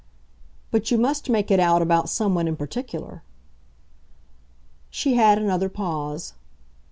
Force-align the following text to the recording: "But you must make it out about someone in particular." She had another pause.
"But 0.71 0.89
you 0.89 0.97
must 0.97 1.29
make 1.29 1.51
it 1.51 1.59
out 1.59 1.83
about 1.83 2.09
someone 2.09 2.47
in 2.47 2.55
particular." 2.55 3.21
She 4.89 5.13
had 5.13 5.37
another 5.37 5.69
pause. 5.69 6.33